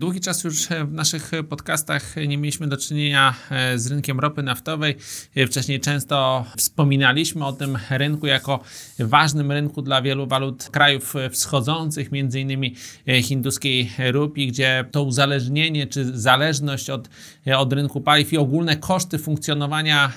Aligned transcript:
Długi 0.00 0.20
czas 0.20 0.44
już 0.44 0.66
w 0.66 0.92
naszych 0.92 1.30
podcastach 1.48 2.16
nie 2.16 2.38
mieliśmy 2.38 2.66
do 2.66 2.76
czynienia 2.76 3.34
e, 3.50 3.78
z 3.78 3.86
rynkiem 3.86 4.20
ropy 4.20 4.42
naftowej. 4.42 4.96
E, 5.36 5.46
wcześniej 5.46 5.80
często 5.80 6.44
wspominaliśmy 6.56 7.46
o 7.46 7.52
tym 7.52 7.78
rynku 7.90 8.26
jako 8.26 8.60
ważnym 8.98 9.52
rynku 9.52 9.82
dla 9.82 10.02
wielu 10.02 10.26
walut 10.26 10.68
krajów 10.72 11.14
wschodzących, 11.30 12.12
między 12.12 12.40
innymi 12.40 12.74
e, 13.08 13.22
hinduskiej 13.22 13.90
rupii, 14.12 14.46
gdzie 14.46 14.84
to 14.90 15.02
uzależnienie 15.02 15.86
czy 15.86 16.18
zależność 16.18 16.90
od, 16.90 17.08
od 17.56 17.72
rynku 17.72 18.00
paliw 18.00 18.32
i 18.32 18.38
ogólne 18.38 18.76
koszty 18.76 19.18
funkcjonowania 19.18 20.12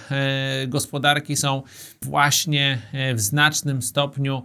gospodarki 0.67 1.35
są 1.35 1.61
właśnie 2.01 2.81
w 3.15 3.19
znacznym 3.19 3.81
stopniu 3.81 4.43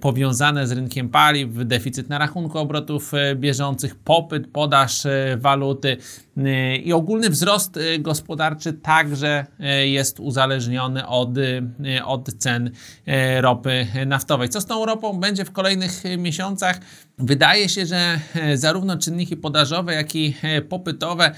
powiązane 0.00 0.66
z 0.66 0.72
rynkiem 0.72 1.08
paliw, 1.08 1.48
deficyt 1.54 2.08
na 2.08 2.18
rachunku 2.18 2.58
obrotów 2.58 3.12
bieżących, 3.36 3.94
popyt 3.94 4.46
po 4.52 4.63
podaż 4.64 5.06
e, 5.06 5.36
waluty 5.40 5.96
e, 6.36 6.76
i 6.76 6.92
ogólny 6.92 7.30
wzrost 7.30 7.76
e, 7.76 7.98
gospodarczy 7.98 8.72
także 8.72 9.46
jest 9.84 10.20
uzależniony 10.20 11.06
od, 11.06 11.30
od 12.04 12.34
cen 12.38 12.70
ropy 13.40 13.86
naftowej. 14.06 14.48
Co 14.48 14.60
z 14.60 14.66
tą 14.66 14.86
ropą 14.86 15.20
będzie 15.20 15.44
w 15.44 15.52
kolejnych 15.52 16.02
miesiącach? 16.18 16.80
Wydaje 17.18 17.68
się, 17.68 17.86
że 17.86 18.20
zarówno 18.54 18.98
czynniki 18.98 19.36
podażowe, 19.36 19.94
jak 19.94 20.16
i 20.16 20.34
popytowe 20.68 21.34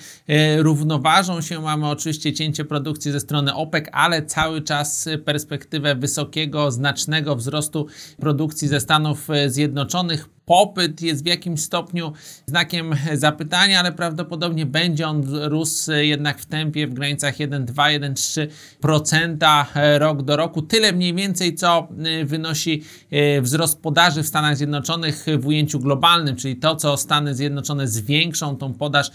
równoważą 0.57 1.41
się. 1.41 1.61
Mamy 1.61 1.89
oczywiście 1.89 2.33
cięcie 2.33 2.65
produkcji 2.65 3.13
ze 3.13 3.21
strony 3.21 3.55
OPEC, 3.55 3.85
ale 3.93 4.23
cały 4.23 4.63
czas 4.63 5.09
perspektywę 5.25 5.95
wysokiego, 5.95 6.71
znacznego 6.71 7.37
wzrostu 7.37 7.87
produkcji 8.21 8.69
ze 8.69 8.81
Stanów 8.81 9.29
Zjednoczonych 9.47 10.29
popyt 10.47 11.03
jest 11.03 11.25
w 11.25 11.27
jakimś 11.27 11.61
stopniu 11.61 12.13
znakiem 12.47 12.95
zapytania, 13.17 13.81
ale 13.81 13.93
prawdopodobnie 13.93 14.67
będzie 14.67 15.09
on 15.09 15.23
rósł 15.45 15.93
jednak 15.93 16.39
w 16.39 16.47
tempie 16.47 16.87
w 16.87 16.95
granicach 16.95 17.37
1,2-1,3% 17.37 19.99
rok 19.99 20.23
do 20.23 20.37
roku. 20.37 20.63
Tyle 20.63 20.93
mniej 20.93 21.15
więcej, 21.15 21.55
co 21.55 21.89
y, 22.23 22.25
wynosi 22.25 22.83
y, 23.13 23.43
wzrost 23.43 23.81
podaży 23.81 24.23
w 24.23 24.27
Stanach 24.27 24.57
Zjednoczonych 24.57 25.27
w 25.39 25.47
ujęciu 25.47 25.81
globalnym, 25.81 26.37
czyli 26.37 26.57
to, 26.57 26.77
co 26.77 26.97
Stany 26.97 27.35
Zjednoczone 27.35 27.89
zwiększą 27.89 28.57
tą 28.57 28.75
podaż 28.75 29.11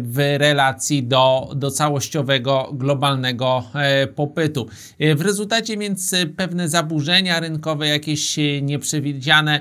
w 0.00 0.34
relacji 0.38 1.04
do, 1.04 1.50
do 1.56 1.70
całościowego 1.70 2.70
globalnego 2.72 3.64
popytu. 4.14 4.68
W 5.16 5.20
rezultacie 5.20 5.76
więc 5.76 6.14
pewne 6.36 6.68
zaburzenia 6.68 7.40
rynkowe, 7.40 7.88
jakieś 7.88 8.36
nieprzewidziane 8.62 9.60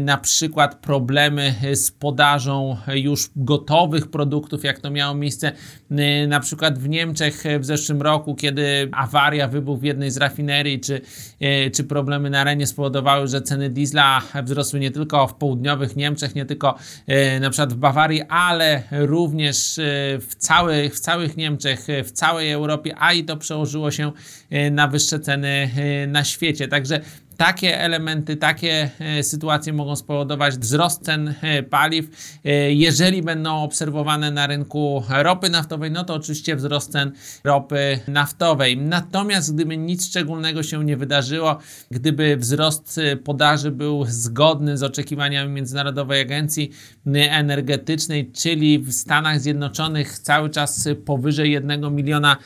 na 0.00 0.16
przykład 0.16 0.74
problemy 0.74 1.54
z 1.74 1.90
podażą 1.90 2.76
już 2.94 3.30
gotowych 3.36 4.10
produktów, 4.10 4.64
jak 4.64 4.78
to 4.78 4.90
miało 4.90 5.14
miejsce 5.14 5.52
y, 5.90 6.26
na 6.28 6.40
przykład 6.40 6.78
w 6.78 6.88
Niemczech 6.88 7.44
w 7.60 7.64
zeszłym 7.64 8.02
roku, 8.02 8.34
kiedy 8.34 8.88
awaria, 8.92 9.48
wybuch 9.48 9.80
w 9.80 9.82
jednej 9.82 10.10
z 10.10 10.16
rafinerii, 10.16 10.80
czy, 10.80 11.00
y, 11.42 11.70
czy 11.70 11.84
problemy 11.84 12.30
na 12.30 12.40
arenie 12.40 12.66
spowodowały, 12.66 13.28
że 13.28 13.42
ceny 13.42 13.70
diesla 13.70 14.22
wzrosły 14.42 14.80
nie 14.80 14.90
tylko 14.90 15.26
w 15.26 15.34
południowych 15.34 15.96
Niemczech, 15.96 16.34
nie 16.34 16.44
tylko 16.44 16.78
na 17.40 17.50
przykład 17.50 17.72
w 17.72 17.76
Bawarii, 17.76 18.22
ale 18.22 18.82
również 18.90 19.80
w 20.20 20.34
całych, 20.38 20.94
w 20.94 21.00
całych 21.00 21.36
Niemczech, 21.36 21.86
w 22.04 22.10
całej 22.10 22.52
Europie, 22.52 22.94
a 22.98 23.12
i 23.12 23.24
to 23.24 23.36
przełożyło 23.36 23.90
się 23.90 24.12
na 24.70 24.88
wyższe 24.88 25.20
ceny 25.20 25.70
na 26.08 26.24
świecie. 26.24 26.68
Także 26.68 27.00
takie 27.36 27.80
elementy, 27.80 28.36
takie 28.36 28.90
e, 28.98 29.22
sytuacje 29.22 29.72
mogą 29.72 29.96
spowodować 29.96 30.58
wzrost 30.58 31.04
cen 31.04 31.34
e, 31.42 31.62
paliw. 31.62 32.06
E, 32.44 32.72
jeżeli 32.72 33.22
będą 33.22 33.62
obserwowane 33.62 34.30
na 34.30 34.46
rynku 34.46 35.02
ropy 35.08 35.50
naftowej, 35.50 35.90
no 35.90 36.04
to 36.04 36.14
oczywiście 36.14 36.56
wzrost 36.56 36.92
cen 36.92 37.12
ropy 37.44 37.98
naftowej. 38.08 38.76
Natomiast 38.76 39.54
gdyby 39.54 39.76
nic 39.76 40.06
szczególnego 40.06 40.62
się 40.62 40.84
nie 40.84 40.96
wydarzyło, 40.96 41.58
gdyby 41.90 42.36
wzrost 42.36 43.00
podaży 43.24 43.70
był 43.70 44.04
zgodny 44.08 44.78
z 44.78 44.82
oczekiwaniami 44.82 45.52
Międzynarodowej 45.52 46.20
Agencji 46.20 46.70
Energetycznej, 47.14 48.30
czyli 48.32 48.78
w 48.78 48.92
Stanach 48.92 49.40
Zjednoczonych 49.40 50.18
cały 50.18 50.50
czas 50.50 50.88
powyżej 51.04 51.50
1 51.52 51.94
miliona 51.94 52.36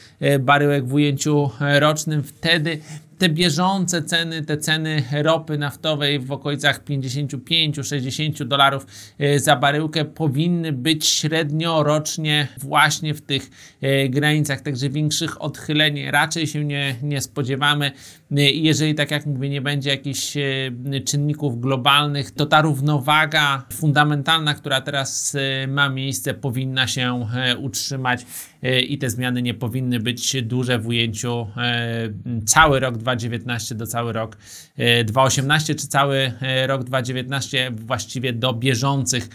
baryłek 0.40 0.86
w 0.86 0.94
ujęciu 0.94 1.50
rocznym, 1.80 2.22
wtedy 2.22 2.80
te 3.18 3.28
bieżące 3.28 4.02
ceny, 4.02 4.42
te 4.42 4.58
ceny 4.58 5.02
ropy 5.12 5.58
naftowej 5.58 6.20
w 6.20 6.32
okolicach 6.32 6.84
55-60 6.84 8.44
dolarów 8.44 8.86
e, 9.18 9.38
za 9.38 9.56
baryłkę 9.56 10.04
powinny 10.04 10.72
być 10.72 11.06
średnio 11.06 11.82
rocznie 11.82 12.48
właśnie 12.58 13.14
w 13.14 13.20
tych 13.20 13.50
e, 13.80 14.08
granicach, 14.08 14.60
także 14.60 14.90
większych 14.90 15.42
odchyleń 15.42 16.10
raczej 16.10 16.46
się 16.46 16.64
nie, 16.64 16.96
nie 17.02 17.20
spodziewamy. 17.20 17.92
E, 18.36 18.40
jeżeli, 18.40 18.94
tak 18.94 19.10
jak 19.10 19.26
mówię, 19.26 19.48
nie 19.48 19.60
będzie 19.60 19.90
jakichś 19.90 20.36
czynników 21.04 21.60
globalnych, 21.60 22.30
to 22.30 22.46
ta 22.46 22.60
równowaga 22.60 23.66
fundamentalna, 23.72 24.54
która 24.54 24.80
teraz 24.80 25.36
ma 25.68 25.88
miejsce, 25.88 26.34
powinna 26.34 26.86
się 26.86 27.26
utrzymać 27.58 28.26
i 28.88 28.98
te 28.98 29.10
zmiany 29.10 29.42
nie 29.42 29.54
powinny 29.54 30.00
być 30.00 30.42
duże 30.42 30.78
w 30.78 30.86
ujęciu 30.86 31.46
cały 32.46 32.80
rok 32.80 32.98
2019 33.14 33.74
do 33.74 33.86
cały 33.86 34.12
rok 34.12 34.36
2018, 35.04 35.74
czy 35.74 35.88
cały 35.88 36.32
rok 36.66 36.84
2019 36.84 37.70
właściwie 37.74 38.32
do 38.32 38.52
bieżących 38.52 39.28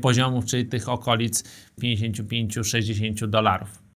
poziomów, 0.00 0.44
czyli 0.44 0.66
tych 0.66 0.88
okolic 0.88 1.44
55-60 1.82 3.26
dolarów. 3.26 3.82